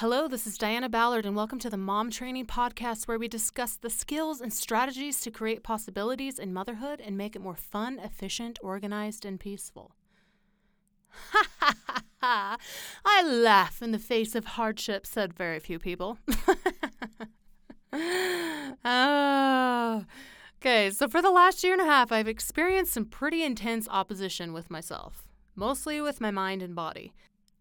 Hello, 0.00 0.28
this 0.28 0.46
is 0.46 0.56
Diana 0.56 0.88
Ballard, 0.88 1.26
and 1.26 1.34
welcome 1.34 1.58
to 1.58 1.68
the 1.68 1.76
Mom 1.76 2.08
Training 2.08 2.46
Podcast, 2.46 3.08
where 3.08 3.18
we 3.18 3.26
discuss 3.26 3.74
the 3.74 3.90
skills 3.90 4.40
and 4.40 4.52
strategies 4.52 5.20
to 5.22 5.32
create 5.32 5.64
possibilities 5.64 6.38
in 6.38 6.52
motherhood 6.52 7.00
and 7.00 7.18
make 7.18 7.34
it 7.34 7.42
more 7.42 7.56
fun, 7.56 7.98
efficient, 7.98 8.60
organized, 8.62 9.24
and 9.24 9.40
peaceful. 9.40 9.96
Ha 11.10 11.44
ha 11.58 11.74
ha 11.88 12.02
ha! 12.22 12.56
I 13.04 13.24
laugh 13.24 13.82
in 13.82 13.90
the 13.90 13.98
face 13.98 14.36
of 14.36 14.44
hardship, 14.44 15.04
said 15.04 15.34
very 15.34 15.58
few 15.58 15.80
people. 15.80 16.18
oh. 18.84 20.04
Okay, 20.60 20.90
so 20.90 21.08
for 21.08 21.20
the 21.20 21.32
last 21.32 21.64
year 21.64 21.72
and 21.72 21.82
a 21.82 21.86
half, 21.86 22.12
I've 22.12 22.28
experienced 22.28 22.92
some 22.92 23.06
pretty 23.06 23.42
intense 23.42 23.88
opposition 23.90 24.52
with 24.52 24.70
myself, 24.70 25.26
mostly 25.56 26.00
with 26.00 26.20
my 26.20 26.30
mind 26.30 26.62
and 26.62 26.76
body. 26.76 27.14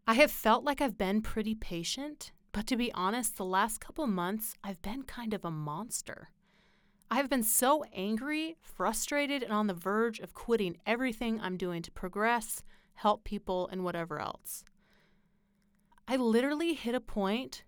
I 0.10 0.14
have 0.14 0.32
felt 0.32 0.64
like 0.64 0.80
I've 0.80 0.98
been 0.98 1.22
pretty 1.22 1.54
patient, 1.54 2.32
but 2.54 2.66
to 2.68 2.78
be 2.78 2.94
honest, 2.94 3.36
the 3.36 3.44
last 3.44 3.82
couple 3.82 4.08
months, 4.08 4.54
I've 4.64 4.82
been 4.82 5.04
kind 5.04 5.34
of 5.34 5.44
a 5.44 5.52
monster. 5.52 6.30
I've 7.12 7.30
been 7.30 7.44
so 7.44 7.84
angry, 7.94 8.56
frustrated, 8.62 9.44
and 9.44 9.52
on 9.52 9.68
the 9.68 9.74
verge 9.74 10.20
of 10.20 10.34
quitting 10.34 10.78
everything 10.86 11.42
I'm 11.42 11.58
doing 11.58 11.82
to 11.82 11.92
progress, 11.92 12.64
help 12.94 13.26
people, 13.26 13.68
and 13.70 13.84
whatever 13.84 14.18
else. 14.22 14.64
I 16.08 16.16
literally 16.16 16.74
hit 16.74 16.96
a 16.96 17.02
point 17.02 17.66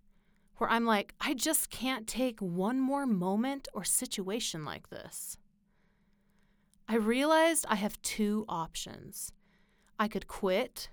where 0.60 0.70
I'm 0.70 0.86
like, 0.86 1.16
I 1.20 1.34
just 1.34 1.70
can't 1.70 2.08
take 2.08 2.40
one 2.40 2.80
more 2.80 3.06
moment 3.06 3.68
or 3.74 3.84
situation 3.84 4.64
like 4.64 4.90
this. 4.90 5.38
I 6.88 6.96
realized 6.96 7.66
I 7.68 7.76
have 7.76 8.02
two 8.02 8.46
options. 8.48 9.34
I 10.00 10.08
could 10.08 10.28
quit 10.28 10.90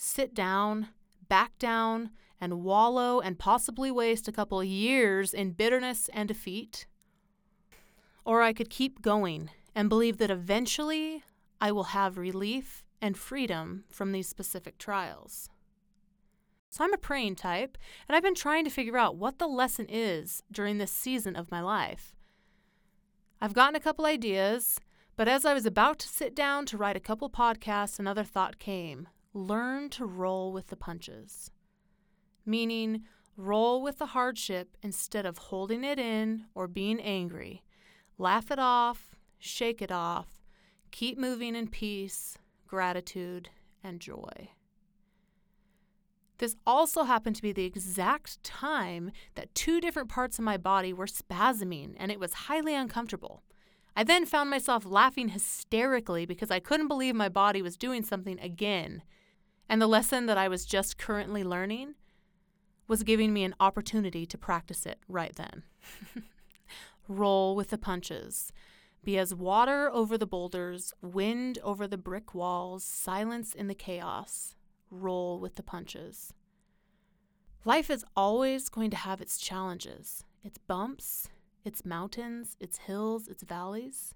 sit 0.00 0.32
down, 0.32 0.88
back 1.28 1.58
down, 1.58 2.10
and 2.40 2.62
wallow 2.62 3.18
and 3.18 3.36
possibly 3.36 3.90
waste 3.90 4.28
a 4.28 4.32
couple 4.32 4.62
years 4.62 5.34
in 5.34 5.50
bitterness 5.50 6.08
and 6.14 6.28
defeat. 6.28 6.86
Or 8.24 8.40
I 8.40 8.52
could 8.52 8.70
keep 8.70 9.02
going 9.02 9.50
and 9.74 9.88
believe 9.88 10.18
that 10.18 10.30
eventually 10.30 11.24
I 11.60 11.72
will 11.72 11.84
have 11.84 12.16
relief 12.16 12.84
and 13.02 13.16
freedom 13.16 13.84
from 13.90 14.12
these 14.12 14.28
specific 14.28 14.78
trials. 14.78 15.50
So 16.70 16.84
I'm 16.84 16.92
a 16.92 16.98
praying 16.98 17.34
type, 17.34 17.76
and 18.06 18.14
I've 18.14 18.22
been 18.22 18.36
trying 18.36 18.62
to 18.64 18.70
figure 18.70 18.98
out 18.98 19.16
what 19.16 19.38
the 19.38 19.48
lesson 19.48 19.86
is 19.88 20.44
during 20.52 20.78
this 20.78 20.92
season 20.92 21.34
of 21.34 21.50
my 21.50 21.60
life. 21.60 22.14
I've 23.40 23.54
gotten 23.54 23.74
a 23.74 23.80
couple 23.80 24.06
ideas, 24.06 24.78
but 25.16 25.26
as 25.26 25.44
I 25.44 25.54
was 25.54 25.66
about 25.66 25.98
to 26.00 26.08
sit 26.08 26.36
down 26.36 26.66
to 26.66 26.76
write 26.76 26.96
a 26.96 27.00
couple 27.00 27.28
podcasts, 27.28 27.98
another 27.98 28.22
thought 28.22 28.60
came 28.60 29.08
learn 29.34 29.90
to 29.90 30.06
roll 30.06 30.52
with 30.52 30.68
the 30.68 30.76
punches, 30.76 31.50
meaning 32.44 33.04
roll 33.36 33.82
with 33.82 33.98
the 33.98 34.06
hardship 34.06 34.76
instead 34.82 35.24
of 35.24 35.38
holding 35.38 35.84
it 35.84 35.98
in 35.98 36.46
or 36.54 36.66
being 36.66 37.00
angry. 37.00 37.62
Laugh 38.18 38.50
it 38.50 38.58
off, 38.58 39.14
shake 39.38 39.80
it 39.80 39.92
off, 39.92 40.40
keep 40.90 41.18
moving 41.18 41.54
in 41.54 41.68
peace, 41.68 42.36
gratitude, 42.66 43.48
and 43.84 44.00
joy. 44.00 44.50
This 46.38 46.56
also 46.66 47.04
happened 47.04 47.36
to 47.36 47.42
be 47.42 47.52
the 47.52 47.64
exact 47.64 48.42
time 48.44 49.10
that 49.34 49.54
two 49.54 49.80
different 49.80 50.08
parts 50.08 50.38
of 50.38 50.44
my 50.44 50.56
body 50.56 50.92
were 50.92 51.06
spasming, 51.06 51.94
and 51.96 52.12
it 52.12 52.20
was 52.20 52.32
highly 52.32 52.74
uncomfortable. 52.74 53.42
I 53.96 54.04
then 54.04 54.26
found 54.26 54.48
myself 54.48 54.84
laughing 54.86 55.30
hysterically 55.30 56.26
because 56.26 56.52
I 56.52 56.60
couldn't 56.60 56.86
believe 56.86 57.16
my 57.16 57.28
body 57.28 57.60
was 57.60 57.76
doing 57.76 58.04
something 58.04 58.38
again 58.38 59.02
and 59.68 59.80
the 59.80 59.86
lesson 59.86 60.26
that 60.26 60.38
I 60.38 60.48
was 60.48 60.64
just 60.64 60.98
currently 60.98 61.44
learning 61.44 61.94
was 62.86 63.02
giving 63.02 63.32
me 63.32 63.44
an 63.44 63.54
opportunity 63.60 64.24
to 64.26 64.38
practice 64.38 64.86
it 64.86 64.98
right 65.08 65.34
then. 65.36 65.62
Roll 67.08 67.54
with 67.54 67.68
the 67.68 67.78
punches. 67.78 68.52
Be 69.04 69.18
as 69.18 69.34
water 69.34 69.90
over 69.90 70.18
the 70.18 70.26
boulders, 70.26 70.92
wind 71.00 71.58
over 71.62 71.86
the 71.86 71.98
brick 71.98 72.34
walls, 72.34 72.84
silence 72.84 73.54
in 73.54 73.68
the 73.68 73.74
chaos. 73.74 74.54
Roll 74.90 75.38
with 75.38 75.56
the 75.56 75.62
punches. 75.62 76.32
Life 77.64 77.90
is 77.90 78.04
always 78.16 78.68
going 78.68 78.90
to 78.90 78.96
have 78.96 79.20
its 79.20 79.38
challenges, 79.38 80.24
its 80.42 80.58
bumps, 80.58 81.28
its 81.64 81.84
mountains, 81.84 82.56
its 82.58 82.78
hills, 82.78 83.28
its 83.28 83.42
valleys. 83.42 84.14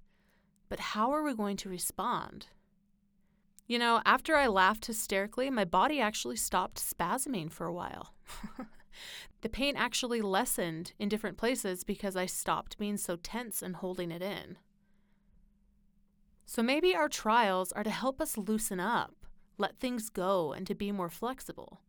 But 0.69 0.81
how 0.81 1.13
are 1.13 1.23
we 1.23 1.35
going 1.35 1.59
to 1.59 1.69
respond? 1.69 2.47
You 3.67 3.79
know, 3.79 4.03
after 4.05 4.37
I 4.37 4.49
laughed 4.49 4.87
hysterically, 4.87 5.49
my 5.51 5.65
body 5.65 6.01
actually 6.01 6.37
stopped 6.37 6.79
spasming 6.79 7.51
for 7.51 7.67
a 7.67 7.73
while. 7.73 8.15
the 9.41 9.49
pain 9.49 9.77
actually 9.77 10.21
lessened 10.21 10.93
in 10.99 11.09
different 11.09 11.39
places 11.39 11.85
because 11.85 12.17
I 12.17 12.27
stopped 12.27 12.79
being 12.79 12.97
so 12.97 13.17
tense 13.17 13.63
and 13.63 13.77
holding 13.77 14.11
it 14.11 14.23
in. 14.23 14.59
So 16.45 16.63
maybe 16.63 16.95
our 16.95 17.09
trials 17.09 17.73
are 17.73 17.85
to 17.85 17.91
help 17.91 18.21
us 18.21 18.37
loosen 18.37 18.81
up, 18.81 19.15
let 19.59 19.79
things 19.79 20.11
go, 20.11 20.53
and 20.53 20.67
to 20.67 20.75
be 20.75 20.93
more 20.93 21.09
flexible. 21.09 21.81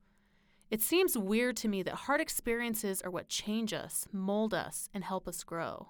It 0.69 0.81
seems 0.81 1.17
weird 1.17 1.57
to 1.57 1.67
me 1.67 1.83
that 1.83 1.93
hard 1.93 2.21
experiences 2.21 3.01
are 3.01 3.11
what 3.11 3.29
change 3.29 3.73
us, 3.73 4.07
mold 4.11 4.53
us, 4.53 4.89
and 4.93 5.03
help 5.03 5.27
us 5.27 5.43
grow. 5.43 5.89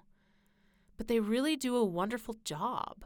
But 0.96 1.08
they 1.08 1.20
really 1.20 1.56
do 1.56 1.76
a 1.76 1.84
wonderful 1.84 2.36
job. 2.44 3.04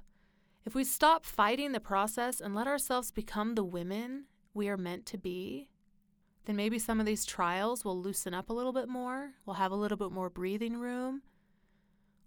If 0.65 0.75
we 0.75 0.85
stop 0.85 1.25
fighting 1.25 1.73
the 1.73 1.81
process 1.81 2.41
and 2.41 2.55
let 2.55 2.67
ourselves 2.67 3.11
become 3.11 3.55
the 3.55 3.65
women 3.65 4.25
we 4.53 4.69
are 4.69 4.77
meant 4.77 5.07
to 5.07 5.19
be, 5.19 5.69
then 6.45 6.57
maybe 6.57 6.79
some 6.79 7.01
of 7.01 7.07
these 7.07 7.25
trials 7.25 7.85
will 7.85 8.01
loosen 8.01 8.35
up 8.35 8.51
a 8.51 8.53
little 8.53 8.73
bit 8.73 8.89
more, 8.89 9.33
we'll 9.45 9.57
have 9.57 9.73
a 9.73 9.77
little 9.77 9.99
bit 9.99 10.13
more 10.13 10.31
breathing 10.31 10.77
room, 10.79 11.23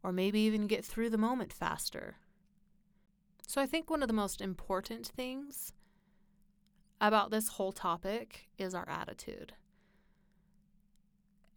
or 0.03 0.11
maybe 0.11 0.39
even 0.39 0.67
get 0.67 0.85
through 0.85 1.09
the 1.09 1.17
moment 1.17 1.51
faster. 1.53 2.17
So 3.47 3.61
I 3.61 3.65
think 3.65 3.89
one 3.89 4.01
of 4.01 4.07
the 4.07 4.13
most 4.13 4.41
important 4.41 5.07
things 5.07 5.73
about 7.01 7.31
this 7.31 7.49
whole 7.49 7.71
topic 7.71 8.47
is 8.57 8.73
our 8.73 8.87
attitude. 8.87 9.53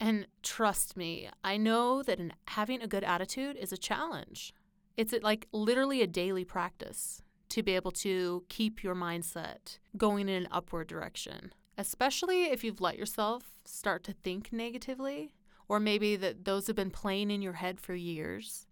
And 0.00 0.26
trust 0.42 0.96
me, 0.96 1.28
I 1.44 1.56
know 1.56 2.02
that 2.02 2.18
having 2.48 2.82
a 2.82 2.88
good 2.88 3.04
attitude 3.04 3.56
is 3.56 3.72
a 3.72 3.76
challenge. 3.76 4.52
It's 4.96 5.12
uh, 5.12 5.18
like 5.22 5.46
literally 5.52 6.02
a 6.02 6.06
daily 6.06 6.44
practice 6.44 7.22
to 7.50 7.62
be 7.62 7.74
able 7.74 7.92
to 7.92 8.44
keep 8.48 8.82
your 8.82 8.94
mindset 8.94 9.78
going 9.96 10.28
in 10.28 10.34
an 10.42 10.48
upward 10.50 10.86
direction, 10.86 11.52
especially 11.78 12.44
if 12.44 12.64
you've 12.64 12.80
let 12.80 12.98
yourself 12.98 13.44
start 13.64 14.04
to 14.04 14.12
think 14.12 14.52
negatively, 14.52 15.34
or 15.68 15.80
maybe 15.80 16.16
that 16.16 16.44
those 16.44 16.66
have 16.66 16.76
been 16.76 16.90
playing 16.90 17.30
in 17.30 17.42
your 17.42 17.54
head 17.54 17.80
for 17.80 17.94
years. 17.94 18.66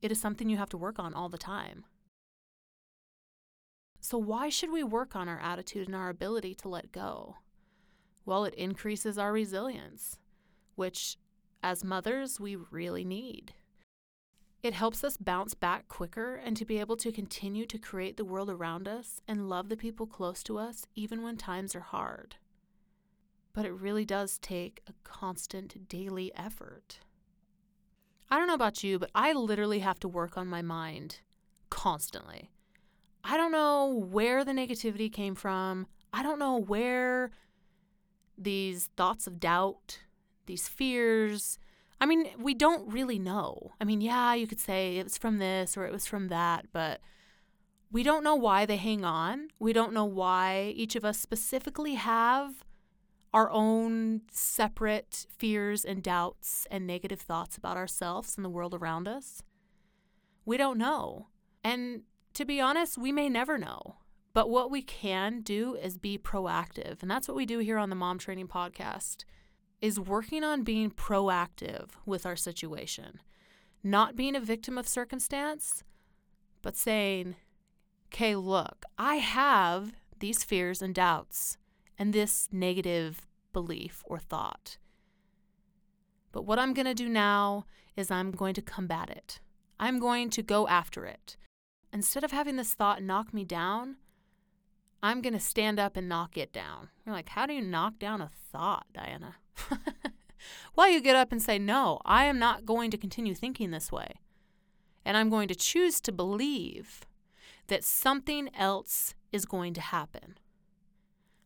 It 0.00 0.12
is 0.12 0.20
something 0.20 0.48
you 0.48 0.56
have 0.56 0.70
to 0.70 0.76
work 0.76 0.98
on 0.98 1.14
all 1.14 1.28
the 1.28 1.38
time. 1.38 1.84
So, 4.00 4.18
why 4.18 4.48
should 4.48 4.72
we 4.72 4.82
work 4.82 5.14
on 5.14 5.28
our 5.28 5.38
attitude 5.38 5.86
and 5.86 5.94
our 5.94 6.08
ability 6.08 6.56
to 6.56 6.68
let 6.68 6.90
go? 6.90 7.36
Well, 8.24 8.44
it 8.44 8.54
increases 8.54 9.16
our 9.16 9.32
resilience, 9.32 10.18
which 10.74 11.16
as 11.62 11.84
mothers 11.84 12.40
we 12.40 12.56
really 12.56 13.04
need. 13.04 13.54
It 14.62 14.74
helps 14.74 15.02
us 15.02 15.16
bounce 15.16 15.54
back 15.54 15.88
quicker 15.88 16.36
and 16.36 16.56
to 16.56 16.64
be 16.64 16.78
able 16.78 16.96
to 16.98 17.10
continue 17.10 17.66
to 17.66 17.78
create 17.78 18.16
the 18.16 18.24
world 18.24 18.48
around 18.48 18.86
us 18.86 19.20
and 19.26 19.48
love 19.48 19.68
the 19.68 19.76
people 19.76 20.06
close 20.06 20.42
to 20.44 20.56
us 20.56 20.86
even 20.94 21.22
when 21.22 21.36
times 21.36 21.74
are 21.74 21.80
hard. 21.80 22.36
But 23.52 23.66
it 23.66 23.72
really 23.72 24.04
does 24.04 24.38
take 24.38 24.80
a 24.86 24.94
constant 25.02 25.88
daily 25.88 26.30
effort. 26.36 27.00
I 28.30 28.38
don't 28.38 28.46
know 28.46 28.54
about 28.54 28.84
you, 28.84 29.00
but 29.00 29.10
I 29.16 29.32
literally 29.32 29.80
have 29.80 29.98
to 30.00 30.08
work 30.08 30.38
on 30.38 30.46
my 30.46 30.62
mind 30.62 31.18
constantly. 31.68 32.50
I 33.24 33.36
don't 33.36 33.52
know 33.52 33.86
where 33.86 34.44
the 34.44 34.52
negativity 34.52 35.12
came 35.12 35.34
from. 35.34 35.88
I 36.12 36.22
don't 36.22 36.38
know 36.38 36.56
where 36.56 37.30
these 38.38 38.90
thoughts 38.96 39.26
of 39.26 39.40
doubt, 39.40 39.98
these 40.46 40.68
fears, 40.68 41.58
I 42.00 42.06
mean, 42.06 42.30
we 42.38 42.54
don't 42.54 42.92
really 42.92 43.18
know. 43.18 43.72
I 43.80 43.84
mean, 43.84 44.00
yeah, 44.00 44.34
you 44.34 44.46
could 44.46 44.60
say 44.60 44.98
it 44.98 45.04
was 45.04 45.18
from 45.18 45.38
this 45.38 45.76
or 45.76 45.86
it 45.86 45.92
was 45.92 46.06
from 46.06 46.28
that, 46.28 46.66
but 46.72 47.00
we 47.92 48.02
don't 48.02 48.24
know 48.24 48.34
why 48.34 48.66
they 48.66 48.76
hang 48.76 49.04
on. 49.04 49.48
We 49.58 49.72
don't 49.72 49.92
know 49.92 50.04
why 50.04 50.72
each 50.74 50.96
of 50.96 51.04
us 51.04 51.18
specifically 51.18 51.94
have 51.94 52.64
our 53.32 53.50
own 53.50 54.22
separate 54.30 55.26
fears 55.38 55.84
and 55.84 56.02
doubts 56.02 56.66
and 56.70 56.86
negative 56.86 57.20
thoughts 57.20 57.56
about 57.56 57.76
ourselves 57.76 58.36
and 58.36 58.44
the 58.44 58.50
world 58.50 58.74
around 58.74 59.08
us. 59.08 59.42
We 60.44 60.56
don't 60.56 60.78
know. 60.78 61.28
And 61.62 62.02
to 62.34 62.44
be 62.44 62.60
honest, 62.60 62.98
we 62.98 63.12
may 63.12 63.28
never 63.28 63.58
know. 63.58 63.96
But 64.34 64.48
what 64.48 64.70
we 64.70 64.82
can 64.82 65.40
do 65.40 65.74
is 65.74 65.98
be 65.98 66.18
proactive. 66.18 67.02
And 67.02 67.10
that's 67.10 67.28
what 67.28 67.36
we 67.36 67.46
do 67.46 67.58
here 67.58 67.76
on 67.78 67.90
the 67.90 67.96
Mom 67.96 68.18
Training 68.18 68.48
Podcast 68.48 69.24
is 69.82 69.98
working 69.98 70.44
on 70.44 70.62
being 70.62 70.90
proactive 70.90 71.88
with 72.06 72.24
our 72.24 72.36
situation, 72.36 73.20
not 73.82 74.16
being 74.16 74.36
a 74.36 74.40
victim 74.40 74.78
of 74.78 74.86
circumstance, 74.86 75.82
but 76.62 76.76
saying, 76.76 77.34
okay, 78.06 78.36
look, 78.36 78.84
I 78.96 79.16
have 79.16 79.92
these 80.20 80.44
fears 80.44 80.80
and 80.80 80.94
doubts 80.94 81.58
and 81.98 82.12
this 82.12 82.48
negative 82.52 83.26
belief 83.52 84.02
or 84.06 84.20
thought. 84.20 84.78
But 86.30 86.46
what 86.46 86.60
I'm 86.60 86.72
going 86.72 86.86
to 86.86 86.94
do 86.94 87.08
now 87.08 87.66
is 87.96 88.10
I'm 88.10 88.30
going 88.30 88.54
to 88.54 88.62
combat 88.62 89.10
it. 89.10 89.40
I'm 89.80 89.98
going 89.98 90.30
to 90.30 90.42
go 90.42 90.68
after 90.68 91.04
it. 91.04 91.36
Instead 91.92 92.22
of 92.24 92.30
having 92.30 92.56
this 92.56 92.72
thought 92.72 93.02
knock 93.02 93.34
me 93.34 93.44
down, 93.44 93.96
I'm 95.02 95.20
going 95.20 95.32
to 95.32 95.40
stand 95.40 95.80
up 95.80 95.96
and 95.96 96.08
knock 96.08 96.36
it 96.36 96.52
down. 96.52 96.90
You're 97.04 97.14
like, 97.14 97.30
how 97.30 97.46
do 97.46 97.54
you 97.54 97.62
knock 97.62 97.98
down 97.98 98.20
a 98.20 98.30
thought, 98.52 98.86
Diana? 98.94 99.36
well, 100.76 100.88
you 100.88 101.00
get 101.00 101.16
up 101.16 101.32
and 101.32 101.42
say, 101.42 101.58
no, 101.58 102.00
I 102.04 102.26
am 102.26 102.38
not 102.38 102.64
going 102.64 102.90
to 102.92 102.96
continue 102.96 103.34
thinking 103.34 103.72
this 103.72 103.90
way. 103.90 104.20
And 105.04 105.16
I'm 105.16 105.28
going 105.28 105.48
to 105.48 105.56
choose 105.56 106.00
to 106.02 106.12
believe 106.12 107.00
that 107.66 107.82
something 107.82 108.48
else 108.56 109.14
is 109.32 109.44
going 109.44 109.74
to 109.74 109.80
happen. 109.80 110.38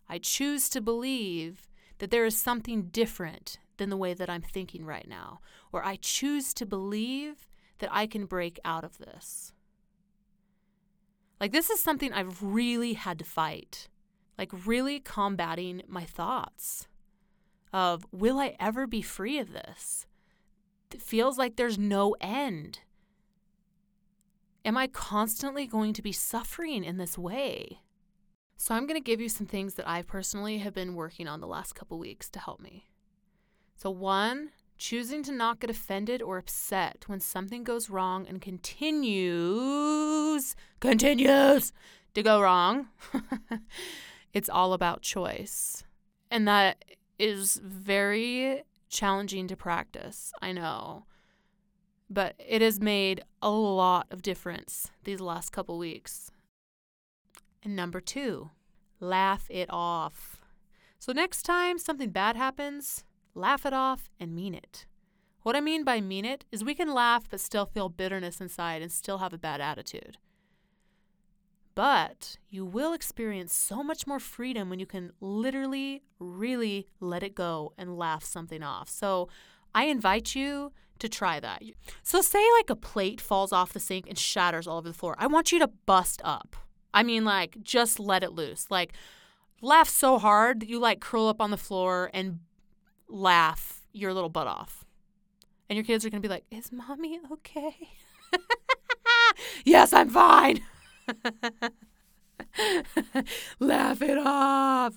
I 0.08 0.18
choose 0.18 0.68
to 0.70 0.80
believe 0.80 1.66
that 1.98 2.10
there 2.10 2.26
is 2.26 2.36
something 2.36 2.88
different 2.88 3.58
than 3.78 3.88
the 3.88 3.96
way 3.96 4.12
that 4.12 4.28
I'm 4.28 4.42
thinking 4.42 4.84
right 4.84 5.08
now. 5.08 5.40
Or 5.72 5.84
I 5.84 5.96
choose 5.96 6.52
to 6.54 6.66
believe 6.66 7.48
that 7.78 7.88
I 7.92 8.06
can 8.06 8.26
break 8.26 8.58
out 8.64 8.84
of 8.84 8.98
this. 8.98 9.52
Like, 11.40 11.52
this 11.52 11.70
is 11.70 11.80
something 11.80 12.12
I've 12.12 12.42
really 12.42 12.94
had 12.94 13.18
to 13.18 13.24
fight. 13.24 13.88
Like, 14.38 14.50
really 14.66 15.00
combating 15.00 15.82
my 15.86 16.04
thoughts 16.04 16.88
of, 17.72 18.06
will 18.10 18.38
I 18.38 18.56
ever 18.58 18.86
be 18.86 19.02
free 19.02 19.38
of 19.38 19.52
this? 19.52 20.06
It 20.92 21.02
feels 21.02 21.36
like 21.36 21.56
there's 21.56 21.78
no 21.78 22.16
end. 22.20 22.80
Am 24.64 24.76
I 24.76 24.86
constantly 24.86 25.66
going 25.66 25.92
to 25.92 26.02
be 26.02 26.12
suffering 26.12 26.84
in 26.84 26.96
this 26.96 27.18
way? 27.18 27.80
So, 28.56 28.74
I'm 28.74 28.86
going 28.86 28.98
to 28.98 29.04
give 29.04 29.20
you 29.20 29.28
some 29.28 29.46
things 29.46 29.74
that 29.74 29.88
I 29.88 30.00
personally 30.02 30.58
have 30.58 30.72
been 30.72 30.94
working 30.94 31.28
on 31.28 31.40
the 31.40 31.46
last 31.46 31.74
couple 31.74 31.98
weeks 31.98 32.30
to 32.30 32.38
help 32.38 32.60
me. 32.60 32.86
So, 33.76 33.90
one, 33.90 34.50
choosing 34.76 35.22
to 35.24 35.32
not 35.32 35.60
get 35.60 35.70
offended 35.70 36.22
or 36.22 36.38
upset 36.38 37.04
when 37.06 37.20
something 37.20 37.64
goes 37.64 37.90
wrong 37.90 38.26
and 38.28 38.40
continues, 38.40 38.96
continues 40.80 41.72
to 42.14 42.22
go 42.22 42.40
wrong. 42.40 42.88
it's 44.32 44.48
all 44.48 44.72
about 44.72 45.02
choice. 45.02 45.84
And 46.30 46.46
that 46.48 46.84
is 47.18 47.60
very 47.62 48.62
challenging 48.88 49.48
to 49.48 49.56
practice, 49.56 50.32
I 50.40 50.52
know. 50.52 51.04
But 52.08 52.34
it 52.38 52.62
has 52.62 52.80
made 52.80 53.22
a 53.42 53.50
lot 53.50 54.06
of 54.10 54.22
difference 54.22 54.90
these 55.04 55.20
last 55.20 55.50
couple 55.50 55.76
weeks. 55.78 56.30
And 57.62 57.74
number 57.74 58.00
two, 58.00 58.50
laugh 59.00 59.46
it 59.50 59.68
off. 59.70 60.40
So, 60.98 61.12
next 61.12 61.42
time 61.42 61.78
something 61.78 62.10
bad 62.10 62.36
happens, 62.36 63.04
laugh 63.36 63.66
it 63.66 63.72
off, 63.72 64.08
and 64.18 64.34
mean 64.34 64.54
it. 64.54 64.86
What 65.42 65.54
I 65.54 65.60
mean 65.60 65.84
by 65.84 66.00
mean 66.00 66.24
it 66.24 66.44
is 66.50 66.64
we 66.64 66.74
can 66.74 66.92
laugh 66.92 67.28
but 67.30 67.40
still 67.40 67.66
feel 67.66 67.88
bitterness 67.88 68.40
inside 68.40 68.82
and 68.82 68.90
still 68.90 69.18
have 69.18 69.32
a 69.32 69.38
bad 69.38 69.60
attitude. 69.60 70.18
But 71.76 72.38
you 72.48 72.64
will 72.64 72.92
experience 72.92 73.54
so 73.54 73.82
much 73.82 74.06
more 74.06 74.18
freedom 74.18 74.70
when 74.70 74.80
you 74.80 74.86
can 74.86 75.12
literally, 75.20 76.02
really 76.18 76.88
let 77.00 77.22
it 77.22 77.34
go 77.34 77.74
and 77.76 77.96
laugh 77.96 78.24
something 78.24 78.62
off. 78.62 78.88
So 78.88 79.28
I 79.74 79.84
invite 79.84 80.34
you 80.34 80.72
to 80.98 81.08
try 81.08 81.38
that. 81.38 81.62
So, 82.02 82.22
say 82.22 82.42
like 82.56 82.70
a 82.70 82.76
plate 82.76 83.20
falls 83.20 83.52
off 83.52 83.72
the 83.72 83.80
sink 83.80 84.06
and 84.08 84.18
shatters 84.18 84.66
all 84.66 84.78
over 84.78 84.88
the 84.88 84.94
floor. 84.94 85.14
I 85.18 85.26
want 85.26 85.52
you 85.52 85.58
to 85.58 85.68
bust 85.84 86.22
up. 86.24 86.56
I 86.94 87.02
mean, 87.02 87.24
like, 87.24 87.58
just 87.62 88.00
let 88.00 88.24
it 88.24 88.32
loose. 88.32 88.66
Like, 88.70 88.94
laugh 89.60 89.88
so 89.88 90.18
hard 90.18 90.60
that 90.60 90.68
you 90.68 90.78
like 90.78 91.00
curl 91.00 91.28
up 91.28 91.40
on 91.40 91.50
the 91.50 91.56
floor 91.58 92.10
and 92.14 92.40
laugh 93.08 93.82
your 93.92 94.12
little 94.12 94.30
butt 94.30 94.46
off. 94.46 94.84
And 95.68 95.76
your 95.76 95.84
kids 95.84 96.04
are 96.04 96.10
going 96.10 96.22
to 96.22 96.28
be 96.28 96.32
like, 96.32 96.44
Is 96.50 96.70
mommy 96.70 97.20
okay? 97.32 97.76
yes, 99.64 99.92
I'm 99.92 100.10
fine. 100.10 100.62
laugh 103.58 104.02
it 104.02 104.18
off. 104.18 104.94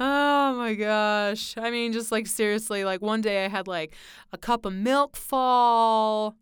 Oh 0.00 0.54
my 0.56 0.74
gosh. 0.74 1.56
I 1.56 1.70
mean, 1.70 1.92
just 1.92 2.10
like 2.12 2.26
seriously, 2.26 2.84
like 2.84 3.00
one 3.02 3.20
day 3.20 3.44
I 3.44 3.48
had 3.48 3.68
like 3.68 3.94
a 4.32 4.38
cup 4.38 4.64
of 4.66 4.72
milk 4.72 5.16
fall. 5.16 6.36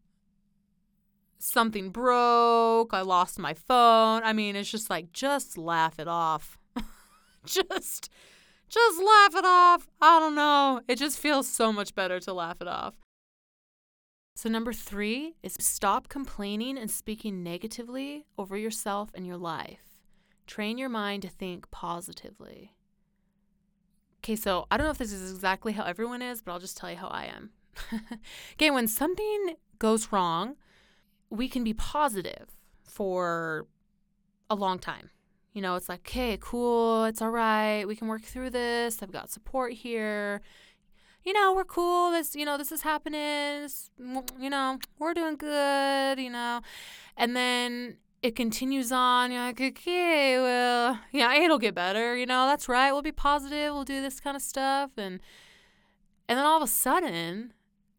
Something 1.38 1.90
broke. 1.90 2.94
I 2.94 3.02
lost 3.02 3.38
my 3.38 3.52
phone. 3.54 4.22
I 4.24 4.32
mean, 4.32 4.56
it's 4.56 4.70
just 4.70 4.88
like, 4.88 5.12
just 5.12 5.58
laugh 5.58 5.98
it 5.98 6.08
off. 6.08 6.58
just 7.44 8.08
just 8.68 9.02
laugh 9.02 9.34
it 9.34 9.44
off. 9.44 9.88
I 10.00 10.18
don't 10.18 10.34
know. 10.34 10.80
It 10.88 10.96
just 10.96 11.18
feels 11.18 11.48
so 11.48 11.72
much 11.72 11.94
better 11.94 12.20
to 12.20 12.32
laugh 12.32 12.56
it 12.60 12.68
off. 12.68 12.94
So, 14.36 14.48
number 14.48 14.72
three 14.72 15.36
is 15.42 15.56
stop 15.60 16.08
complaining 16.08 16.76
and 16.76 16.90
speaking 16.90 17.44
negatively 17.44 18.26
over 18.36 18.56
yourself 18.56 19.10
and 19.14 19.26
your 19.26 19.36
life. 19.36 20.00
Train 20.46 20.76
your 20.76 20.88
mind 20.88 21.22
to 21.22 21.28
think 21.28 21.70
positively. 21.70 22.74
Okay, 24.18 24.36
so 24.36 24.66
I 24.70 24.76
don't 24.76 24.86
know 24.86 24.90
if 24.90 24.98
this 24.98 25.12
is 25.12 25.30
exactly 25.30 25.72
how 25.72 25.84
everyone 25.84 26.22
is, 26.22 26.42
but 26.42 26.52
I'll 26.52 26.58
just 26.58 26.76
tell 26.76 26.90
you 26.90 26.96
how 26.96 27.08
I 27.08 27.26
am. 27.26 27.50
okay, 28.54 28.70
when 28.70 28.88
something 28.88 29.54
goes 29.78 30.10
wrong, 30.10 30.56
we 31.30 31.48
can 31.48 31.62
be 31.62 31.74
positive 31.74 32.48
for 32.82 33.66
a 34.50 34.54
long 34.54 34.78
time. 34.78 35.10
You 35.54 35.62
know, 35.62 35.76
it's 35.76 35.88
like, 35.88 36.00
okay, 36.00 36.36
cool, 36.40 37.04
it's 37.04 37.22
all 37.22 37.30
right, 37.30 37.86
we 37.86 37.94
can 37.94 38.08
work 38.08 38.22
through 38.22 38.50
this. 38.50 39.02
I've 39.02 39.12
got 39.12 39.30
support 39.30 39.72
here. 39.72 40.42
You 41.24 41.32
know, 41.32 41.54
we're 41.54 41.64
cool. 41.64 42.10
This, 42.10 42.36
you 42.36 42.44
know, 42.44 42.58
this 42.58 42.70
is 42.70 42.82
happening. 42.82 43.62
This, 43.62 43.90
mm, 43.98 44.22
you 44.38 44.50
know, 44.50 44.78
we're 44.98 45.14
doing 45.14 45.36
good. 45.36 46.18
You 46.18 46.30
know, 46.30 46.60
and 47.16 47.34
then 47.34 47.96
it 48.22 48.36
continues 48.36 48.92
on. 48.92 49.32
You're 49.32 49.42
like, 49.42 49.60
okay, 49.60 50.38
well, 50.38 50.98
yeah, 51.12 51.34
it'll 51.34 51.58
get 51.58 51.74
better. 51.74 52.16
You 52.16 52.26
know, 52.26 52.46
that's 52.46 52.68
right. 52.68 52.92
We'll 52.92 53.02
be 53.02 53.12
positive. 53.12 53.72
We'll 53.72 53.84
do 53.84 54.02
this 54.02 54.20
kind 54.20 54.36
of 54.36 54.42
stuff, 54.42 54.90
and 54.98 55.20
and 56.28 56.38
then 56.38 56.44
all 56.44 56.56
of 56.56 56.62
a 56.62 56.70
sudden, 56.70 57.54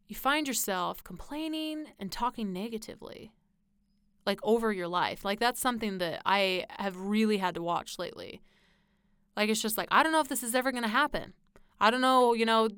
you 0.07 0.15
find 0.15 0.47
yourself 0.47 1.03
complaining 1.03 1.87
and 1.99 2.11
talking 2.11 2.53
negatively 2.53 3.31
like 4.25 4.39
over 4.43 4.71
your 4.71 4.87
life. 4.87 5.23
Like 5.25 5.39
that's 5.39 5.59
something 5.59 5.97
that 5.99 6.21
I 6.25 6.65
have 6.69 6.97
really 6.97 7.37
had 7.37 7.55
to 7.55 7.61
watch 7.61 7.99
lately. 7.99 8.41
Like 9.35 9.49
it's 9.49 9.61
just 9.61 9.77
like 9.77 9.87
I 9.91 10.03
don't 10.03 10.11
know 10.11 10.21
if 10.21 10.27
this 10.27 10.43
is 10.43 10.55
ever 10.55 10.71
going 10.71 10.83
to 10.83 10.89
happen. 10.89 11.33
I 11.79 11.91
don't 11.91 12.01
know, 12.01 12.33
you 12.33 12.45
know, 12.45 12.69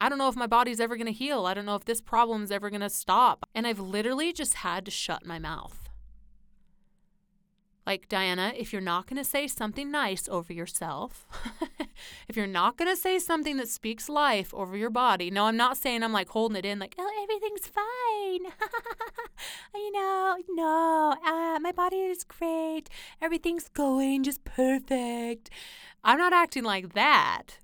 I 0.00 0.08
don't 0.08 0.18
know 0.18 0.28
if 0.28 0.36
my 0.36 0.46
body's 0.46 0.80
ever 0.80 0.96
going 0.96 1.06
to 1.06 1.12
heal. 1.12 1.44
I 1.44 1.52
don't 1.52 1.66
know 1.66 1.74
if 1.74 1.84
this 1.84 2.00
problem's 2.00 2.50
ever 2.50 2.70
going 2.70 2.80
to 2.80 2.88
stop. 2.88 3.46
And 3.54 3.66
I've 3.66 3.80
literally 3.80 4.32
just 4.32 4.54
had 4.54 4.86
to 4.86 4.90
shut 4.90 5.26
my 5.26 5.38
mouth. 5.38 5.89
Like, 7.86 8.08
Diana, 8.08 8.52
if 8.56 8.72
you're 8.72 8.82
not 8.82 9.06
going 9.06 9.16
to 9.16 9.28
say 9.28 9.46
something 9.46 9.90
nice 9.90 10.28
over 10.28 10.52
yourself, 10.52 11.26
if 12.28 12.36
you're 12.36 12.46
not 12.46 12.76
going 12.76 12.90
to 12.90 12.96
say 12.96 13.18
something 13.18 13.56
that 13.56 13.68
speaks 13.68 14.08
life 14.08 14.52
over 14.54 14.76
your 14.76 14.90
body, 14.90 15.30
no, 15.30 15.46
I'm 15.46 15.56
not 15.56 15.76
saying 15.76 16.02
I'm 16.02 16.12
like 16.12 16.28
holding 16.28 16.56
it 16.56 16.64
in, 16.64 16.78
like, 16.78 16.94
oh, 16.98 17.10
everything's 17.22 17.66
fine. 17.66 18.52
you 19.74 19.92
know, 19.92 20.36
no, 20.50 21.16
uh, 21.24 21.58
my 21.60 21.72
body 21.72 21.96
is 21.96 22.24
great. 22.24 22.88
Everything's 23.20 23.68
going 23.68 24.24
just 24.24 24.44
perfect. 24.44 25.50
I'm 26.04 26.18
not 26.18 26.32
acting 26.32 26.64
like 26.64 26.92
that. 26.94 27.58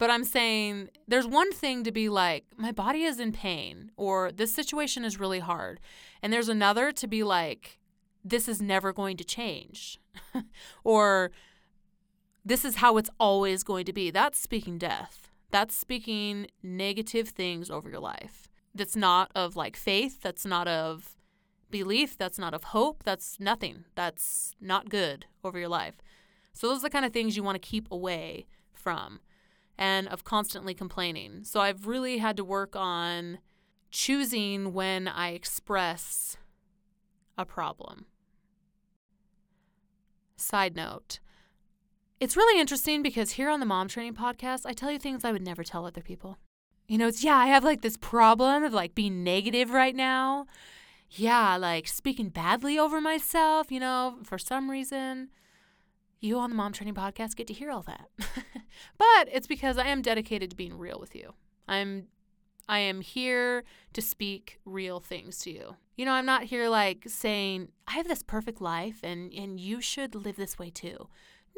But 0.00 0.08
I'm 0.08 0.24
saying 0.24 0.88
there's 1.06 1.26
one 1.26 1.52
thing 1.52 1.84
to 1.84 1.92
be 1.92 2.08
like, 2.08 2.46
my 2.56 2.72
body 2.72 3.02
is 3.02 3.20
in 3.20 3.32
pain, 3.32 3.92
or 3.98 4.32
this 4.32 4.50
situation 4.52 5.04
is 5.04 5.20
really 5.20 5.40
hard. 5.40 5.78
And 6.22 6.32
there's 6.32 6.48
another 6.48 6.90
to 6.90 7.06
be 7.06 7.22
like, 7.22 7.78
this 8.24 8.48
is 8.48 8.60
never 8.60 8.92
going 8.92 9.16
to 9.16 9.24
change 9.24 9.98
or 10.84 11.30
this 12.44 12.64
is 12.64 12.76
how 12.76 12.96
it's 12.96 13.10
always 13.18 13.62
going 13.62 13.84
to 13.84 13.92
be. 13.92 14.10
That's 14.10 14.38
speaking 14.38 14.78
death. 14.78 15.30
That's 15.50 15.76
speaking 15.76 16.46
negative 16.62 17.30
things 17.30 17.70
over 17.70 17.90
your 17.90 18.00
life. 18.00 18.48
That's 18.74 18.96
not 18.96 19.30
of 19.34 19.56
like 19.56 19.76
faith. 19.76 20.20
That's 20.22 20.46
not 20.46 20.68
of 20.68 21.16
belief. 21.70 22.16
That's 22.16 22.38
not 22.38 22.54
of 22.54 22.64
hope. 22.64 23.02
That's 23.04 23.38
nothing. 23.40 23.84
That's 23.94 24.54
not 24.60 24.88
good 24.88 25.26
over 25.44 25.58
your 25.58 25.68
life. 25.68 25.96
So, 26.52 26.68
those 26.68 26.78
are 26.78 26.82
the 26.82 26.90
kind 26.90 27.04
of 27.04 27.12
things 27.12 27.36
you 27.36 27.42
want 27.42 27.60
to 27.60 27.68
keep 27.68 27.90
away 27.90 28.46
from 28.72 29.20
and 29.78 30.08
of 30.08 30.24
constantly 30.24 30.74
complaining. 30.74 31.44
So, 31.44 31.60
I've 31.60 31.86
really 31.86 32.18
had 32.18 32.36
to 32.36 32.44
work 32.44 32.74
on 32.76 33.38
choosing 33.90 34.72
when 34.72 35.08
I 35.08 35.30
express 35.30 36.36
a 37.36 37.44
problem. 37.44 38.06
Side 40.40 40.76
note 40.76 41.20
it's 42.20 42.36
really 42.36 42.60
interesting 42.60 43.02
because 43.02 43.32
here 43.32 43.48
on 43.48 43.60
the 43.60 43.66
Mom 43.66 43.88
Training 43.88 44.14
Podcast, 44.14 44.66
I 44.66 44.74
tell 44.74 44.90
you 44.90 44.98
things 44.98 45.24
I 45.24 45.32
would 45.32 45.42
never 45.42 45.64
tell 45.64 45.86
other 45.86 46.02
people. 46.02 46.36
You 46.86 46.98
know, 46.98 47.08
it's 47.08 47.24
yeah, 47.24 47.36
I 47.36 47.46
have 47.46 47.64
like 47.64 47.80
this 47.80 47.96
problem 47.96 48.62
of 48.62 48.74
like 48.74 48.94
being 48.94 49.24
negative 49.24 49.70
right 49.70 49.96
now. 49.96 50.46
Yeah, 51.08 51.56
like 51.56 51.88
speaking 51.88 52.28
badly 52.28 52.78
over 52.78 53.00
myself, 53.00 53.72
you 53.72 53.80
know, 53.80 54.18
for 54.22 54.36
some 54.38 54.70
reason. 54.70 55.30
you 56.20 56.38
on 56.38 56.50
the 56.50 56.56
Mom 56.56 56.72
Training 56.72 56.94
Podcast 56.94 57.36
get 57.36 57.46
to 57.46 57.54
hear 57.54 57.70
all 57.70 57.82
that. 57.84 58.08
but 58.98 59.28
it's 59.32 59.46
because 59.46 59.78
I 59.78 59.86
am 59.86 60.02
dedicated 60.02 60.50
to 60.50 60.56
being 60.56 60.76
real 60.76 61.00
with 61.00 61.14
you. 61.14 61.32
I'm 61.66 62.08
I 62.70 62.78
am 62.78 63.00
here 63.00 63.64
to 63.94 64.00
speak 64.00 64.60
real 64.64 65.00
things 65.00 65.40
to 65.40 65.50
you. 65.50 65.74
You 65.96 66.04
know, 66.04 66.12
I'm 66.12 66.24
not 66.24 66.44
here 66.44 66.68
like 66.68 67.02
saying, 67.08 67.70
I 67.88 67.94
have 67.94 68.06
this 68.06 68.22
perfect 68.22 68.60
life 68.60 69.00
and, 69.02 69.32
and 69.32 69.58
you 69.58 69.80
should 69.80 70.14
live 70.14 70.36
this 70.36 70.56
way 70.56 70.70
too. 70.70 71.08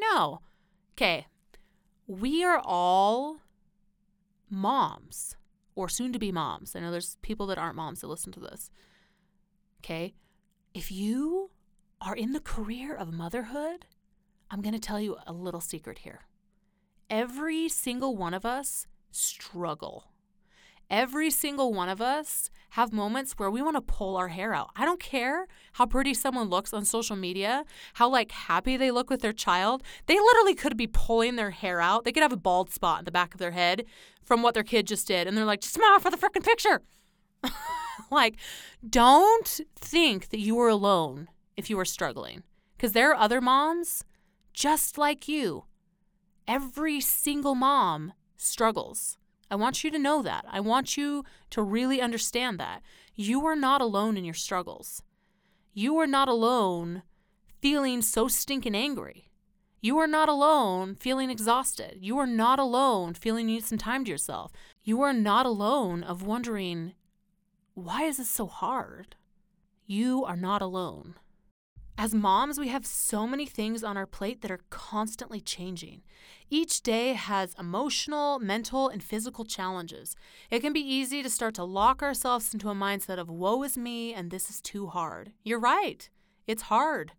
No. 0.01 0.41
Okay. 0.95 1.27
We 2.07 2.43
are 2.43 2.63
all 2.65 3.41
moms 4.49 5.37
or 5.75 5.91
soon 5.91 6.15
to 6.15 6.19
be 6.19 6.33
moms. 6.33 6.75
I 6.75 6.81
know 6.81 6.91
there's 6.91 7.19
people 7.21 7.47
that 7.49 7.59
aren't 7.59 7.77
moms 7.77 8.01
that 8.01 8.07
listen 8.07 8.33
to 8.33 8.41
this. 8.41 8.71
Okay. 9.85 10.15
If 10.73 10.91
you 10.91 11.51
are 12.01 12.17
in 12.17 12.33
the 12.33 12.41
career 12.41 12.97
of 12.97 13.13
motherhood, 13.13 13.85
I'm 14.51 14.63
going 14.63 14.73
to 14.73 14.81
tell 14.81 14.99
you 14.99 15.19
a 15.27 15.35
little 15.35 15.61
secret 15.61 15.99
here. 15.99 16.21
Every 17.11 17.69
single 17.69 18.17
one 18.17 18.33
of 18.33 18.47
us 18.47 18.87
struggle 19.11 20.07
every 20.93 21.31
single 21.31 21.73
one 21.73 21.89
of 21.89 22.03
us 22.03 22.51
have 22.71 22.93
moments 22.93 23.33
where 23.39 23.51
we 23.51 23.63
want 23.63 23.77
to 23.77 23.81
pull 23.81 24.17
our 24.17 24.29
hair 24.29 24.55
out. 24.55 24.71
I 24.77 24.85
don't 24.85 25.01
care 25.01 25.47
how 25.73 25.87
pretty 25.87 26.13
someone 26.13 26.51
looks 26.51 26.73
on 26.75 26.85
social 26.85 27.17
media, 27.17 27.65
how 27.95 28.11
like 28.11 28.31
happy 28.31 28.77
they 28.77 28.91
look 28.91 29.09
with 29.09 29.23
their 29.23 29.33
child. 29.33 29.83
They 30.07 30.19
literally 30.19 30.55
could 30.55 30.77
be 30.77 30.87
pulling 30.87 31.37
their 31.37 31.51
hair 31.51 31.81
out. 31.81 32.05
They 32.05 32.13
could 32.13 32.23
have 32.23 32.33
a 32.33 32.37
bald 32.37 32.71
spot 32.71 33.01
in 33.01 33.05
the 33.07 33.11
back 33.11 33.35
of 33.35 33.41
their 33.41 33.51
head 33.53 33.85
from 34.23 34.43
what 34.43 34.55
their 34.55 34.63
kid 34.63 34.87
just 34.87 35.09
did. 35.09 35.27
And 35.27 35.37
they're 35.37 35.47
like, 35.47 35.63
"Just 35.63 35.75
smile 35.75 35.99
for 35.99 36.11
the 36.11 36.19
freaking 36.19 36.45
picture. 36.45 36.83
like, 38.11 38.37
don't 38.89 39.61
think 39.75 40.29
that 40.29 40.41
you 40.41 40.61
are 40.61 40.69
alone 40.69 41.29
if 41.57 41.71
you 41.71 41.79
are 41.79 41.85
struggling 41.87 42.43
because 42.77 42.93
there 42.93 43.11
are 43.11 43.17
other 43.17 43.41
moms 43.41 44.05
just 44.53 44.99
like 44.99 45.27
you. 45.27 45.65
Every 46.47 47.01
single 47.01 47.55
mom 47.55 48.13
struggles. 48.37 49.17
I 49.53 49.55
want 49.55 49.85
you 49.85 49.91
to 49.91 49.99
know 49.99 50.23
that. 50.23 50.47
I 50.49 50.61
want 50.61 50.97
you 50.97 51.27
to 51.51 51.63
really 51.63 52.01
understand 52.01 52.59
that. 52.59 52.81
You 53.15 53.45
are 53.45 53.55
not 53.55 53.83
alone 53.83 54.17
in 54.17 54.25
your 54.25 54.33
struggles. 54.33 55.03
You 55.75 55.99
are 55.99 56.07
not 56.07 56.27
alone 56.27 57.03
feeling 57.61 58.01
so 58.01 58.29
stinking 58.29 58.75
angry. 58.75 59.29
You 59.83 59.99
are 59.99 60.07
not 60.07 60.31
alone 60.31 60.95
feeling 60.95 61.29
exhausted. 61.29 61.99
You 62.01 62.17
are 62.17 62.27
not 62.27 62.59
alone 62.59 63.13
feeling 63.13 63.47
you 63.47 63.57
need 63.57 63.67
some 63.67 63.77
time 63.77 64.07
to 64.07 64.11
yourself. 64.11 64.53
You 64.85 65.03
are 65.03 65.13
not 65.13 65.45
alone 65.45 66.03
of 66.03 66.23
wondering, 66.23 66.95
why 67.75 68.05
is 68.05 68.17
this 68.17 68.31
so 68.31 68.47
hard? 68.47 69.17
You 69.85 70.25
are 70.25 70.37
not 70.37 70.63
alone. 70.63 71.17
As 72.03 72.13
moms, 72.13 72.59
we 72.59 72.67
have 72.67 72.85
so 72.85 73.29
many 73.29 73.47
things 73.47 73.85
on 73.85 73.97
our 73.97 74.09
plate 74.09 74.41
that 74.41 74.51
are 74.51 74.59
constantly 74.71 75.41
changing. 75.41 76.03
Each 76.51 76.83
day 76.83 77.13
has 77.13 77.55
emotional, 77.57 78.41
mental, 78.41 78.89
and 78.89 79.01
physical 79.01 79.45
challenges. 79.45 80.17
It 80.51 80.63
can 80.63 80.73
be 80.73 80.81
easy 80.81 81.23
to 81.23 81.31
start 81.31 81.55
to 81.55 81.63
lock 81.63 82.03
ourselves 82.03 82.53
into 82.53 82.71
a 82.71 82.75
mindset 82.75 83.21
of 83.21 83.31
woe 83.31 83.63
is 83.63 83.79
me 83.79 84.13
and 84.13 84.33
this 84.33 84.51
is 84.51 84.61
too 84.61 84.89
hard. 84.89 85.31
You're 85.45 85.61
right. 85.61 86.11
It's 86.49 86.63
hard. 86.63 87.13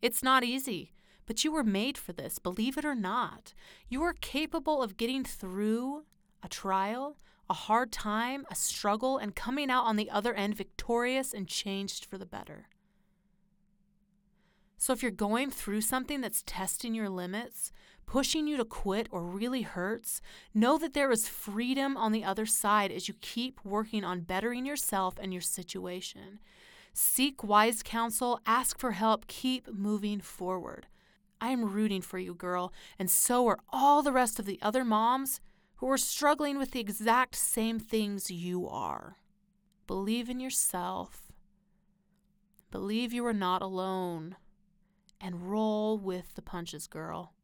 It's 0.00 0.22
not 0.22 0.44
easy. 0.44 0.92
But 1.26 1.42
you 1.42 1.50
were 1.50 1.64
made 1.64 1.98
for 1.98 2.12
this, 2.12 2.38
believe 2.38 2.78
it 2.78 2.84
or 2.84 2.94
not. 2.94 3.52
You 3.88 4.04
are 4.04 4.14
capable 4.20 4.80
of 4.80 4.96
getting 4.96 5.24
through 5.24 6.04
a 6.40 6.48
trial, 6.48 7.16
a 7.48 7.54
hard 7.54 7.90
time, 7.90 8.46
a 8.48 8.54
struggle, 8.54 9.18
and 9.18 9.34
coming 9.34 9.72
out 9.72 9.86
on 9.86 9.96
the 9.96 10.08
other 10.08 10.34
end 10.34 10.54
victorious 10.54 11.34
and 11.34 11.48
changed 11.48 12.04
for 12.04 12.16
the 12.16 12.26
better. 12.26 12.68
So 14.80 14.94
if 14.94 15.02
you're 15.02 15.10
going 15.10 15.50
through 15.50 15.82
something 15.82 16.22
that's 16.22 16.42
testing 16.46 16.94
your 16.94 17.10
limits, 17.10 17.70
pushing 18.06 18.46
you 18.46 18.56
to 18.56 18.64
quit, 18.64 19.08
or 19.10 19.22
really 19.22 19.60
hurts, 19.60 20.22
know 20.54 20.78
that 20.78 20.94
there 20.94 21.10
is 21.10 21.28
freedom 21.28 21.98
on 21.98 22.12
the 22.12 22.24
other 22.24 22.46
side 22.46 22.90
as 22.90 23.06
you 23.06 23.12
keep 23.20 23.60
working 23.62 24.04
on 24.04 24.22
bettering 24.22 24.64
yourself 24.64 25.16
and 25.20 25.34
your 25.34 25.42
situation. 25.42 26.40
Seek 26.94 27.44
wise 27.44 27.82
counsel, 27.82 28.40
ask 28.46 28.78
for 28.78 28.92
help, 28.92 29.26
keep 29.26 29.68
moving 29.70 30.18
forward. 30.18 30.86
I 31.42 31.48
am 31.48 31.70
rooting 31.70 32.00
for 32.00 32.18
you, 32.18 32.32
girl, 32.32 32.72
and 32.98 33.10
so 33.10 33.46
are 33.48 33.58
all 33.70 34.02
the 34.02 34.12
rest 34.12 34.38
of 34.38 34.46
the 34.46 34.58
other 34.62 34.82
moms 34.82 35.42
who 35.76 35.90
are 35.90 35.98
struggling 35.98 36.56
with 36.56 36.70
the 36.70 36.80
exact 36.80 37.36
same 37.36 37.78
things 37.78 38.30
you 38.30 38.66
are. 38.66 39.18
Believe 39.86 40.30
in 40.30 40.40
yourself. 40.40 41.30
Believe 42.70 43.12
you 43.12 43.26
are 43.26 43.34
not 43.34 43.60
alone 43.60 44.36
and 45.20 45.50
roll 45.50 45.98
with 45.98 46.34
the 46.34 46.42
punches, 46.42 46.86
girl. 46.86 47.34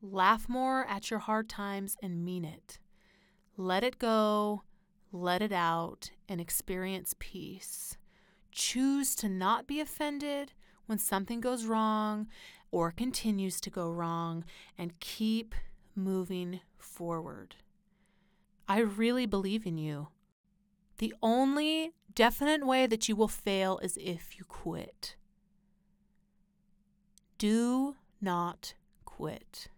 Laugh 0.00 0.48
more 0.48 0.86
at 0.86 1.10
your 1.10 1.20
hard 1.20 1.48
times 1.48 1.96
and 2.02 2.24
mean 2.24 2.44
it. 2.44 2.78
Let 3.56 3.82
it 3.82 3.98
go, 3.98 4.62
let 5.10 5.42
it 5.42 5.52
out, 5.52 6.10
and 6.28 6.40
experience 6.40 7.14
peace. 7.18 7.96
Choose 8.52 9.14
to 9.16 9.28
not 9.28 9.66
be 9.66 9.80
offended 9.80 10.52
when 10.86 10.98
something 10.98 11.40
goes 11.40 11.64
wrong 11.64 12.28
or 12.70 12.92
continues 12.92 13.60
to 13.60 13.70
go 13.70 13.90
wrong 13.90 14.44
and 14.76 14.98
keep 15.00 15.54
moving 15.94 16.60
forward. 16.76 17.56
I 18.68 18.80
really 18.80 19.26
believe 19.26 19.66
in 19.66 19.78
you. 19.78 20.08
The 20.98 21.14
only 21.22 21.92
definite 22.14 22.66
way 22.66 22.86
that 22.86 23.08
you 23.08 23.16
will 23.16 23.28
fail 23.28 23.78
is 23.78 23.98
if 24.00 24.38
you 24.38 24.44
quit. 24.44 25.16
Do 27.38 27.94
not 28.20 28.74
quit. 29.04 29.68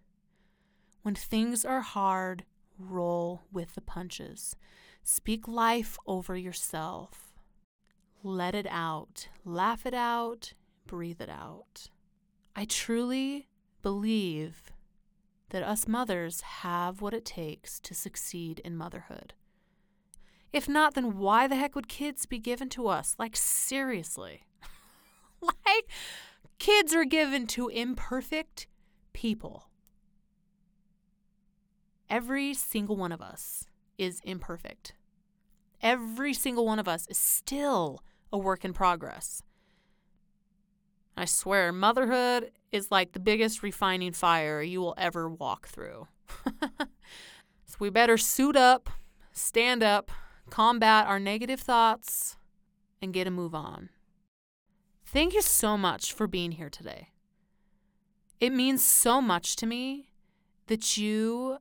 When 1.02 1.14
things 1.14 1.64
are 1.64 1.82
hard, 1.82 2.44
roll 2.78 3.42
with 3.52 3.74
the 3.74 3.82
punches. 3.82 4.56
Speak 5.02 5.46
life 5.46 5.98
over 6.06 6.36
yourself. 6.36 7.34
Let 8.22 8.54
it 8.54 8.66
out. 8.68 9.28
Laugh 9.44 9.84
it 9.84 9.94
out. 9.94 10.54
Breathe 10.86 11.20
it 11.20 11.28
out. 11.28 11.88
I 12.56 12.64
truly 12.64 13.48
believe 13.82 14.72
that 15.50 15.62
us 15.62 15.86
mothers 15.86 16.40
have 16.40 17.00
what 17.00 17.14
it 17.14 17.24
takes 17.24 17.78
to 17.80 17.94
succeed 17.94 18.60
in 18.64 18.76
motherhood. 18.76 19.34
If 20.52 20.68
not, 20.68 20.94
then 20.94 21.18
why 21.18 21.46
the 21.46 21.56
heck 21.56 21.74
would 21.74 21.88
kids 21.88 22.26
be 22.26 22.38
given 22.38 22.68
to 22.70 22.88
us? 22.88 23.14
Like, 23.18 23.36
seriously. 23.36 24.46
like, 25.40 25.88
Kids 26.60 26.94
are 26.94 27.06
given 27.06 27.46
to 27.46 27.68
imperfect 27.68 28.66
people. 29.14 29.70
Every 32.10 32.52
single 32.52 32.96
one 32.96 33.12
of 33.12 33.22
us 33.22 33.64
is 33.96 34.20
imperfect. 34.24 34.92
Every 35.80 36.34
single 36.34 36.66
one 36.66 36.78
of 36.78 36.86
us 36.86 37.06
is 37.06 37.16
still 37.16 38.04
a 38.30 38.36
work 38.36 38.62
in 38.62 38.74
progress. 38.74 39.42
I 41.16 41.24
swear, 41.24 41.72
motherhood 41.72 42.50
is 42.70 42.90
like 42.90 43.12
the 43.12 43.20
biggest 43.20 43.62
refining 43.62 44.12
fire 44.12 44.60
you 44.60 44.82
will 44.82 44.94
ever 44.98 45.30
walk 45.30 45.66
through. 45.66 46.08
so 46.60 47.76
we 47.78 47.88
better 47.88 48.18
suit 48.18 48.54
up, 48.54 48.90
stand 49.32 49.82
up, 49.82 50.10
combat 50.50 51.06
our 51.06 51.18
negative 51.18 51.60
thoughts, 51.60 52.36
and 53.00 53.14
get 53.14 53.26
a 53.26 53.30
move 53.30 53.54
on. 53.54 53.88
Thank 55.12 55.34
you 55.34 55.42
so 55.42 55.76
much 55.76 56.12
for 56.12 56.28
being 56.28 56.52
here 56.52 56.70
today. 56.70 57.08
It 58.38 58.52
means 58.52 58.84
so 58.84 59.20
much 59.20 59.56
to 59.56 59.66
me 59.66 60.12
that 60.68 60.96
you 60.96 61.58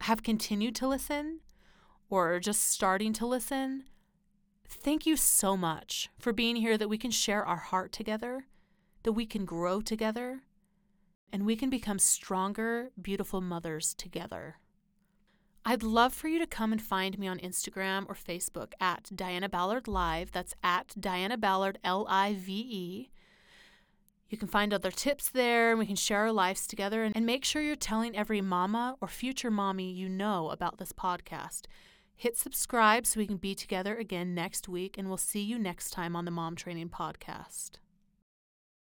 have 0.00 0.22
continued 0.22 0.74
to 0.76 0.88
listen 0.88 1.40
or 2.08 2.40
just 2.40 2.66
starting 2.70 3.12
to 3.12 3.26
listen. 3.26 3.84
Thank 4.66 5.04
you 5.04 5.14
so 5.14 5.58
much 5.58 6.08
for 6.18 6.32
being 6.32 6.56
here 6.56 6.78
that 6.78 6.88
we 6.88 6.96
can 6.96 7.10
share 7.10 7.44
our 7.44 7.58
heart 7.58 7.92
together, 7.92 8.46
that 9.02 9.12
we 9.12 9.26
can 9.26 9.44
grow 9.44 9.82
together, 9.82 10.40
and 11.30 11.44
we 11.44 11.54
can 11.54 11.68
become 11.68 11.98
stronger, 11.98 12.92
beautiful 12.98 13.42
mothers 13.42 13.92
together. 13.92 14.56
I'd 15.68 15.82
love 15.82 16.14
for 16.14 16.28
you 16.28 16.38
to 16.38 16.46
come 16.46 16.70
and 16.70 16.80
find 16.80 17.18
me 17.18 17.26
on 17.26 17.40
Instagram 17.40 18.06
or 18.08 18.14
Facebook 18.14 18.72
at 18.80 19.10
Diana 19.12 19.48
Ballard 19.48 19.88
Live. 19.88 20.30
That's 20.30 20.54
at 20.62 20.94
Diana 20.98 21.36
Ballard 21.36 21.78
L 21.82 22.06
I 22.08 22.34
V 22.38 22.52
E. 22.52 23.10
You 24.28 24.38
can 24.38 24.46
find 24.46 24.72
other 24.72 24.92
tips 24.92 25.28
there 25.28 25.70
and 25.70 25.80
we 25.80 25.86
can 25.86 25.96
share 25.96 26.20
our 26.20 26.32
lives 26.32 26.68
together 26.68 27.02
and 27.02 27.26
make 27.26 27.44
sure 27.44 27.60
you're 27.60 27.74
telling 27.74 28.16
every 28.16 28.40
mama 28.40 28.96
or 29.00 29.08
future 29.08 29.50
mommy 29.50 29.90
you 29.90 30.08
know 30.08 30.50
about 30.50 30.78
this 30.78 30.92
podcast. 30.92 31.62
Hit 32.14 32.38
subscribe 32.38 33.04
so 33.04 33.18
we 33.18 33.26
can 33.26 33.36
be 33.36 33.56
together 33.56 33.96
again 33.96 34.34
next 34.34 34.68
week, 34.68 34.96
and 34.96 35.08
we'll 35.08 35.16
see 35.16 35.42
you 35.42 35.58
next 35.58 35.90
time 35.90 36.14
on 36.14 36.24
the 36.24 36.30
Mom 36.30 36.54
Training 36.54 36.90
Podcast. 36.90 37.72